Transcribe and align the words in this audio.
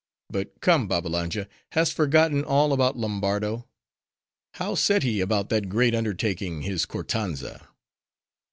But 0.31 0.61
come, 0.61 0.87
Babbalanja, 0.87 1.47
hast 1.73 1.93
forgotten 1.93 2.43
all 2.43 2.73
about 2.73 2.97
Lombardo? 2.97 3.67
How 4.55 4.73
set 4.73 5.03
he 5.03 5.21
about 5.21 5.49
that 5.49 5.69
great 5.69 5.93
undertaking, 5.93 6.63
his 6.63 6.87
Kortanza? 6.87 7.67